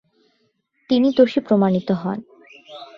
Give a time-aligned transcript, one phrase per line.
[0.89, 2.17] তিনি দোষী প্রমাণিত হন।